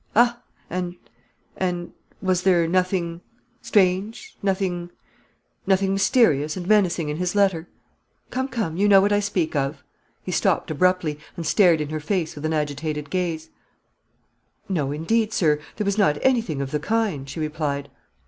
[0.15, 0.95] "Ha and
[1.55, 1.91] and
[2.23, 3.21] was there nothing
[3.61, 4.89] strange nothing
[5.67, 7.69] nothing mysterious and menacing in his letter?
[8.31, 9.83] Come, come, you know what I speak of."
[10.23, 13.51] He stopped abruptly, and stared in her face with an agitated gaze.
[14.67, 17.87] "No, indeed, sir; there was not anything of the kind," she replied.